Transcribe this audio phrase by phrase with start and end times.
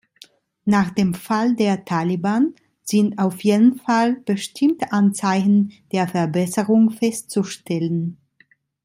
[0.65, 8.17] Nach dem Fall der Taliban sind auf jeden Fall bestimmte Anzeichen der Verbesserung festzustellen.